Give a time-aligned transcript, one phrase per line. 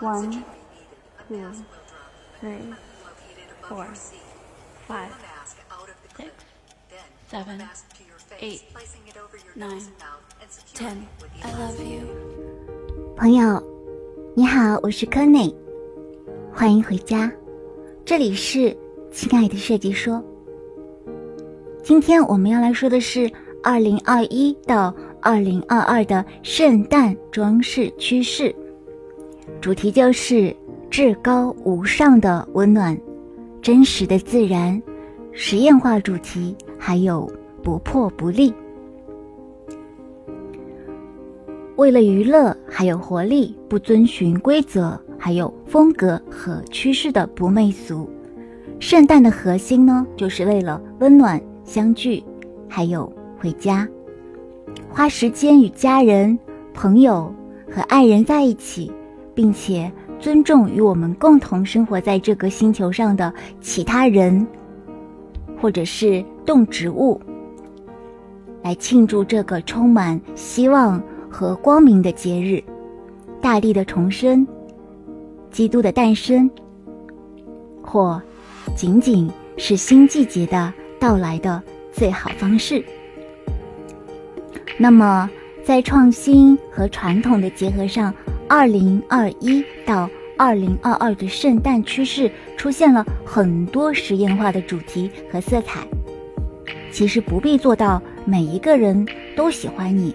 [0.00, 0.30] One,
[1.26, 1.52] two,
[2.38, 2.74] three,
[3.66, 3.86] four,
[4.86, 5.08] five,
[6.16, 6.28] six,
[7.30, 7.62] seven,
[8.40, 8.60] eight,
[9.56, 9.80] nine,
[10.74, 11.06] ten.
[11.42, 12.02] I love you.
[13.16, 13.62] 朋友，
[14.36, 15.54] 你好，我是柯内，
[16.52, 17.32] 欢迎回家。
[18.04, 18.76] 这里是
[19.10, 20.22] 亲爱的设计说。
[21.82, 23.30] 今天我们要来说的是
[23.62, 28.54] 二零二一到二零二二的圣诞装饰趋势。
[29.60, 30.54] 主题就是
[30.90, 32.96] 至高无上的温暖、
[33.62, 34.80] 真实的自然、
[35.32, 37.30] 实验化主题，还有
[37.62, 38.52] 不破不立。
[41.76, 48.08] 为了娱乐，还有活力，不遵循规则，还有风格和趋势的不媚俗。
[48.78, 52.22] 圣诞的核心呢，就是为了温暖、相聚，
[52.68, 53.88] 还有回家，
[54.88, 56.38] 花时间与家人、
[56.72, 57.34] 朋友
[57.70, 58.92] 和爱人在一起。
[59.34, 64.46] 并且尊重与我们共同生活在这个星球上的其他人，
[65.60, 67.20] 或者是动植物，
[68.62, 72.62] 来庆祝这个充满希望和光明的节日——
[73.42, 74.46] 大地的重生、
[75.50, 76.48] 基督的诞生，
[77.82, 78.22] 或
[78.76, 81.60] 仅仅是新季节的到来的
[81.92, 82.82] 最好方式。
[84.78, 85.28] 那么，
[85.62, 88.14] 在创新和传统的结合上。
[88.48, 95.80] 二零二一到二零二二的圣诞趋势出现了很多实验化的主题和色彩。
[96.90, 100.14] 其实不必做到每一个人都喜欢你，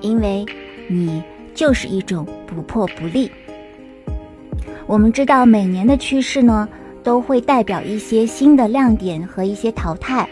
[0.00, 0.44] 因为
[0.88, 1.22] 你
[1.54, 3.30] 就是一种不破不立。
[4.86, 6.68] 我们知道每年的趋势呢，
[7.02, 10.28] 都会代表一些新的亮点和一些淘汰，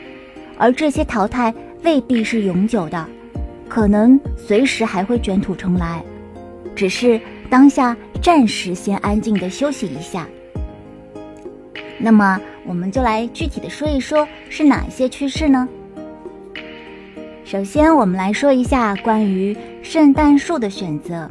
[0.58, 3.06] 而这些淘汰未必是永久的，
[3.68, 6.02] 可能随时还会卷土重来。
[6.74, 10.26] 只是当下暂时先安静的休息一下。
[11.98, 15.68] 那么，我们就来具体的说一说是哪些趋势呢？
[17.44, 21.30] 首先，我们来说一下关于圣诞树的选择。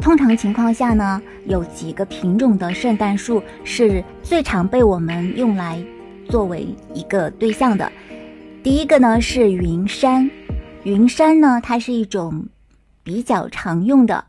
[0.00, 5.82] 通常情况下呢，有几个品种的圣诞树是最常被我们用来
[6.28, 7.90] 作为一个对象的。
[8.62, 10.30] 第一个呢是云杉，
[10.84, 12.46] 云杉呢，它是一种。
[13.06, 14.24] 比较常用的，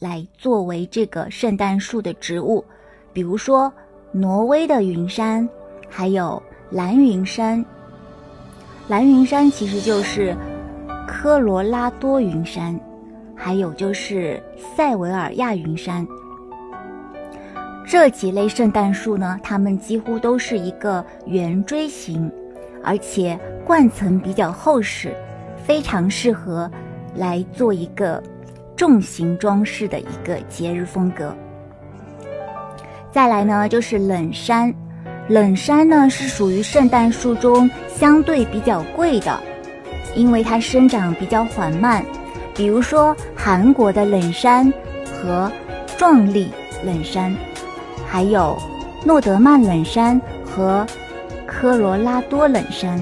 [0.00, 2.64] 来作为这个圣诞树的植物，
[3.12, 3.72] 比如说
[4.10, 5.48] 挪威的云杉，
[5.88, 7.64] 还有蓝云杉。
[8.88, 10.36] 蓝云杉其实就是
[11.06, 12.76] 科罗拉多云杉，
[13.36, 16.04] 还有就是塞维尔亚云杉。
[17.86, 22.28] 这几类圣诞树呢，它们几乎都是一个圆锥形，
[22.82, 25.14] 而且冠层比较厚实，
[25.56, 26.68] 非常适合。
[27.14, 28.22] 来做一个
[28.76, 31.34] 重型装饰的一个节日风格。
[33.10, 34.72] 再来呢，就是冷杉。
[35.28, 39.38] 冷杉呢是属于圣诞树中相对比较贵的，
[40.16, 42.04] 因为它生长比较缓慢。
[42.54, 44.70] 比如说韩国的冷杉
[45.04, 45.50] 和
[45.96, 46.50] 壮丽
[46.84, 47.34] 冷杉，
[48.06, 48.58] 还有
[49.04, 50.86] 诺德曼冷杉和
[51.46, 53.00] 科罗拉多冷杉。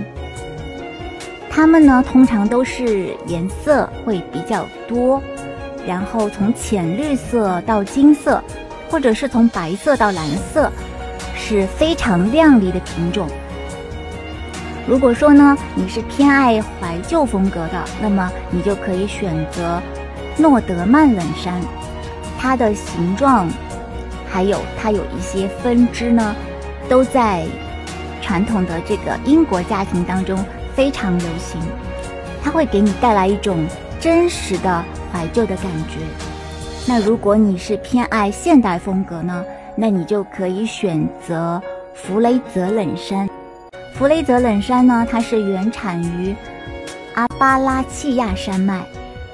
[1.53, 5.21] 它们呢，通常都是颜色会比较多，
[5.85, 8.43] 然后从浅绿色到金色，
[8.89, 10.71] 或者是从白色到蓝色，
[11.35, 13.29] 是非常亮丽的品种。
[14.87, 19.83] 如果说呢，你是偏爱怀旧风格的，那么你就可以选择
[20.39, 21.61] 诺德曼冷杉，
[22.39, 23.51] 它的形状，
[24.31, 26.35] 还有它有一些分支呢，
[26.89, 27.45] 都在
[28.23, 30.39] 传统的这个英国家庭当中。
[30.81, 31.61] 非常流行，
[32.43, 33.67] 它会给你带来一种
[34.01, 34.83] 真实的
[35.13, 35.99] 怀旧的感觉。
[36.89, 39.45] 那如果你是偏爱现代风格呢？
[39.77, 41.61] 那你就可以选择
[41.93, 43.29] 弗雷泽冷杉。
[43.93, 46.35] 弗雷泽冷杉呢，它是原产于
[47.15, 48.83] 阿巴拉契亚山脉，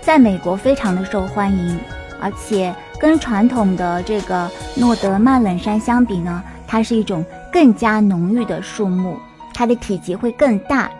[0.00, 1.78] 在美国非常的受欢迎。
[2.20, 9.16] 而且跟传统的这个诺德曼冷杉相比呢，它是一种更加浓郁的树木，
[9.54, 10.90] 它的体积会更大。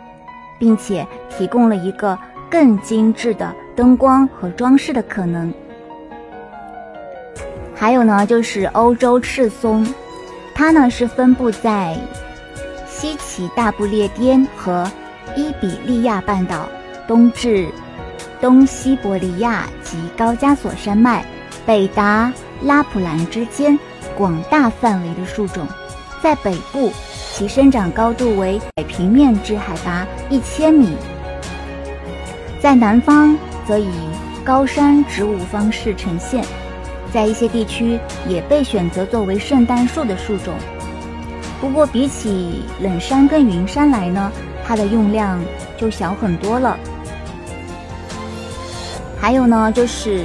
[0.59, 2.19] 并且提供了一个
[2.51, 5.53] 更精致的灯光和装饰的可能。
[7.75, 9.87] 还有呢，就是欧洲赤松，
[10.55, 11.97] 它呢是分布在
[12.87, 14.91] 西起大不列颠和
[15.37, 16.67] 伊比利亚半岛，
[17.07, 17.69] 东至
[18.41, 21.23] 东西伯利亚及高加索山脉，
[21.67, 22.33] 北达
[22.63, 23.79] 拉普兰之间
[24.17, 25.67] 广大范围的树种，
[26.23, 26.91] 在北部。
[27.39, 30.97] 其生长高度为海平面至海拔一千米，
[32.63, 33.37] 在南方
[33.69, 33.91] 则以
[34.43, 36.43] 高山植物方式呈现，
[37.13, 40.55] 在一些地区也被选择作为圣诞树的树种。
[41.61, 44.33] 不过比起冷杉跟云杉来呢，
[44.67, 45.39] 它的用量
[45.77, 46.79] 就小很多了。
[49.21, 50.25] 还有呢，就是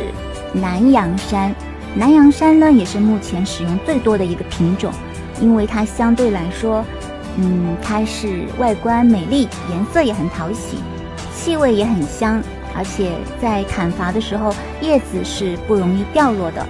[0.54, 1.54] 南洋杉，
[1.94, 4.94] 南洋杉呢也是目前使用最多的一个品种，
[5.42, 6.86] 因为它相对来说，
[7.38, 10.78] 嗯，它是外观美丽，颜色也很讨喜，
[11.36, 12.42] 气味也很香，
[12.76, 13.12] 而且
[13.42, 16.66] 在砍伐的时候叶子是不容易掉落的。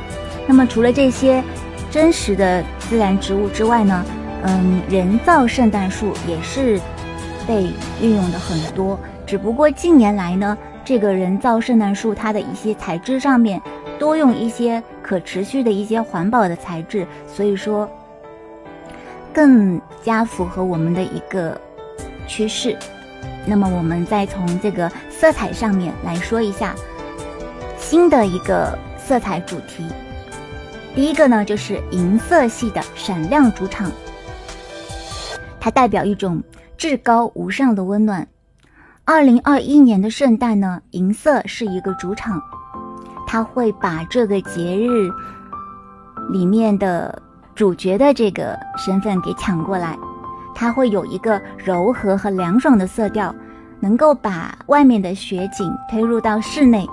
[0.47, 1.43] 那么除了这些
[1.89, 4.05] 真实的自然植物之外呢？
[4.43, 6.79] 嗯，人造圣诞树也是
[7.47, 7.67] 被
[8.01, 13.61] 运用的很多，只不过近年来呢，这个人造圣诞树它的一些材质上面
[13.99, 17.87] 多用一些可持续的一些环保的材质，所以说
[19.33, 21.59] 更加符合我们的一个
[22.27, 22.77] 趋势。
[23.45, 26.75] 那么我们再从这个色彩上面来说一下
[27.77, 29.85] 新的一个色彩主题，
[30.93, 33.91] 第一个呢就是银色系的闪亮主场。
[35.59, 36.41] 它代表一种
[36.77, 38.27] 至高无上的温暖。
[39.03, 42.41] 二零二一年的圣诞呢，银色是一个主场，
[43.27, 45.09] 它会把这个节日
[46.31, 47.21] 里面的
[47.61, 49.95] 主角的这个身份给抢过来。
[50.55, 53.31] 它会有一个柔和和凉爽的色调，
[53.79, 56.87] 能够把外面的雪景推入到室内，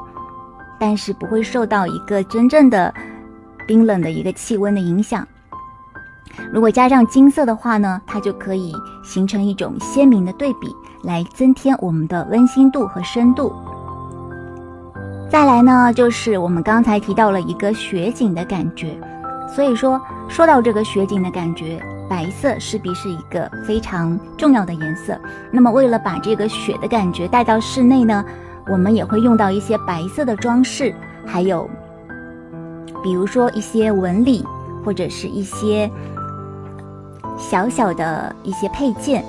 [0.79, 2.93] 但是不会受到一个真正的
[3.67, 5.27] 冰冷的一个气温的影响。
[6.53, 10.69] 如果加上金色的话呢，它就可以形成一种鲜明的对比，
[11.03, 13.51] 来增添我们的温馨度和深度。
[15.31, 19.01] 再来呢，就是我们刚才提到了一个雪景的感觉，
[19.55, 25.19] 所以说说到这个雪景的感觉，白色势必是一个非常重要的颜色。
[25.51, 28.25] 那么为了把这个雪的感觉带到室内呢，
[28.69, 30.95] 我们也会用到一些白色的装饰，
[31.27, 31.69] 还有
[33.03, 34.45] 比如说一些纹理
[34.85, 35.91] 或者是一些。
[37.41, 39.25] 小小的一些配件，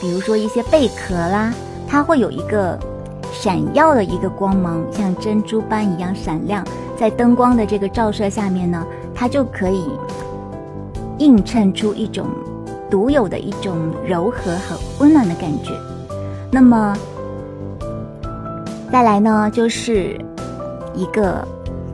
[0.00, 1.54] 比如说一些贝壳啦，
[1.86, 2.76] 它会有一个
[3.32, 6.66] 闪耀的一个光芒，像珍珠般一样闪亮。
[6.96, 8.84] 在灯光的这个照射下面呢，
[9.18, 9.84] 它就可以
[11.18, 12.28] 映衬出一种
[12.88, 13.76] 独有的一种
[14.06, 15.72] 柔和和温暖的感觉。
[16.52, 16.96] 那么，
[18.92, 20.16] 再来呢，就是
[20.94, 21.44] 一个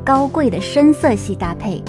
[0.04, 1.82] 高贵的深色系搭配。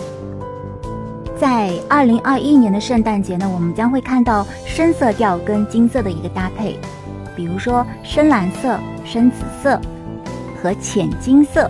[1.38, 6.80] 在二零二一年的圣诞节呢，我们将会看到深色调跟金色的一个搭配，
[7.36, 9.78] 比如说深蓝色、深紫色
[10.64, 11.70] 和浅金色，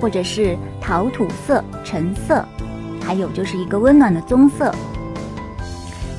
[0.00, 2.42] 或者是陶土色、橙色，
[3.06, 4.74] 还有就是一个温暖的棕色。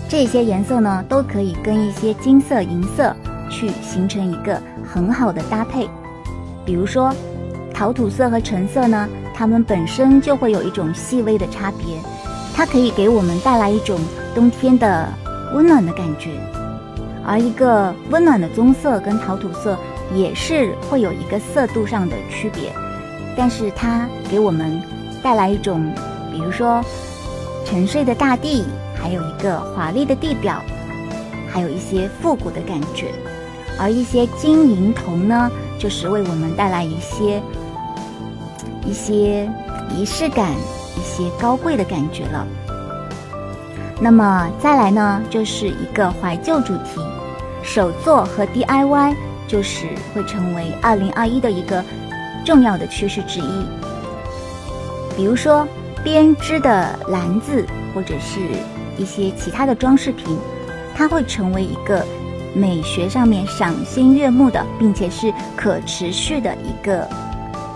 [0.07, 3.13] 这些颜色呢，都可以跟一些金色、银色
[3.49, 5.89] 去形成一个很好的搭配。
[6.65, 7.13] 比如说
[7.73, 11.99] 陶土色和橙色呢，它们本身就会有一种细微的差别。
[12.55, 13.99] 它可以给我们带来一种
[14.33, 15.07] 冬天的
[15.53, 16.31] 温暖的感觉，
[17.25, 19.77] 而一个温暖的棕色跟陶土色
[20.15, 22.71] 也是会有一个色度上的区别，
[23.35, 24.81] 但是它给我们
[25.21, 25.91] 带来一种，
[26.31, 26.83] 比如说
[27.65, 28.65] 沉睡的大地，
[28.95, 30.61] 还有一个华丽的地表，
[31.51, 33.11] 还有一些复古的感觉，
[33.79, 37.41] 而一些金银铜呢，就是为我们带来一些
[38.85, 39.49] 一些
[39.95, 40.51] 仪式感。
[40.97, 42.43] 一些高贵的感觉了。
[44.01, 46.99] 那么再来呢，就是一个怀旧主题，
[47.61, 49.15] 手作和 DIY
[49.47, 51.83] 就是会成为二零二一的一个
[52.43, 53.65] 重要的趋势之一。
[55.15, 55.67] 比如说
[56.07, 58.39] 编织的篮子，或者是
[58.97, 60.37] 一些其他的装饰品，
[60.95, 62.01] 它会成为一个
[62.55, 67.05] 美学上面赏心悦目的，并且是可持续的一个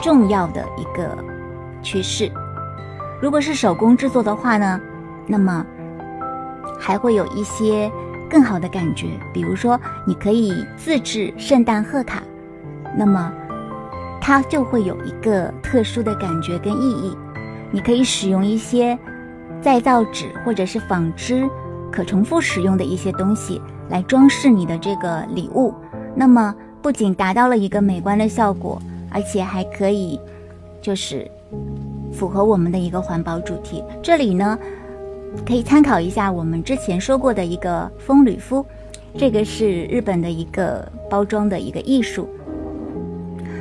[0.02, 1.18] 重要的一个
[1.84, 2.32] 趋势。
[3.22, 4.80] 如果是手工制作的话呢，
[5.28, 5.66] 那么
[6.80, 7.92] 还会有一些
[8.30, 9.08] 更好的感觉。
[9.34, 12.24] 比如说，你可以自制圣诞贺卡，
[12.98, 13.30] 那么
[14.22, 17.14] 它就会有一个特殊的感觉跟意义。
[17.72, 18.98] 你可以使用一些
[19.62, 21.50] 再造纸或者是纺织
[21.92, 25.74] 可重复使用的一些东西来装饰你的这个礼物，
[26.16, 30.20] 那么不仅达到了一个美观的效果，而且还可以
[30.82, 31.30] 就是。
[32.14, 34.60] 符合我们的一个环保主题，这里呢
[35.48, 38.66] 可以参考一下我们之前说过的一个风吕敷，
[39.18, 42.28] 这个是日本的一个包装的一个艺术。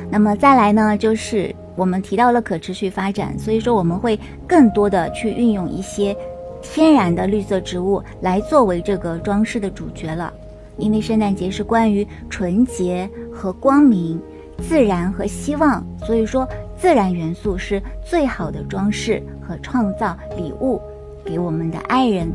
[0.09, 6.15] 那么再来呢，就是我们提到了可持续发展，所以说我们会更多的去运用一些
[6.61, 10.31] 天然的绿色植物来作为这个装饰的主角了，
[10.77, 14.21] 因为圣诞节是关于纯洁和光明、
[14.59, 16.47] 自然和希望，所以说。
[16.81, 20.81] 自然元素是最好的装饰和创造礼物
[21.23, 22.27] 给我们的爱人。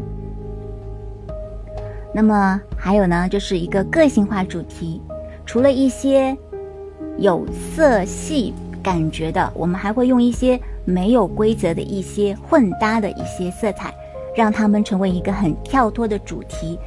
[2.14, 5.02] 那么还有呢，就是一个个性化主题，
[5.44, 6.36] 除了一些
[7.18, 8.54] 有色系
[8.86, 13.92] 感觉的，我们还会用一些没有规则的一些混搭的一些色彩，
[14.32, 16.78] 让它们成为一个很跳脱的主题。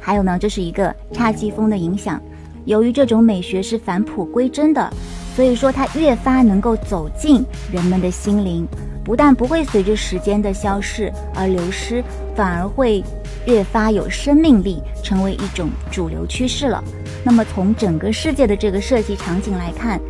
[0.00, 2.20] 还有呢，这是一个侘寂风的影响。
[2.64, 4.92] 由于这种美学是返璞归真的，
[5.36, 8.66] 所以说它越发能够走进人们的心灵，
[9.04, 12.02] 不但不会随着时间的消逝而流失，
[12.34, 13.00] 反而会
[13.46, 16.82] 越发有生命力，成为一种主流趋势了。
[17.22, 20.00] 那么从整个世界的这个设计场景来看，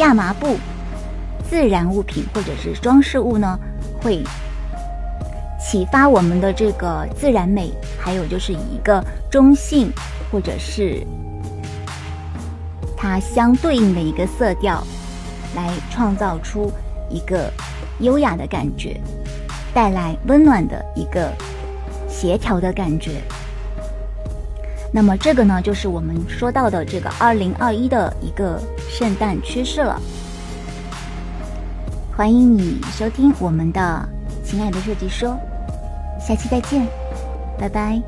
[0.00, 0.56] 亚麻布、
[1.48, 3.58] 自然物品或者是装饰物呢，
[4.02, 4.22] 会
[5.60, 9.90] 启发我们的这个自然美，还有就是以一个中性
[10.32, 11.06] 或者是。
[12.96, 14.82] 它相对应的一个色调，
[15.54, 16.70] 来创造出
[17.08, 17.50] 一个
[18.00, 19.00] 优雅的感觉，
[19.72, 21.32] 带来温暖的一个
[22.08, 23.22] 协调的感觉。
[24.92, 30.00] 那么这个呢，就是我们说到的这个二零二一的一个圣诞趋势了。
[32.16, 34.08] 欢迎你收听我们的
[34.44, 35.38] 亲爱的设计说，
[36.20, 36.86] 下期再见，
[37.58, 38.02] 拜拜。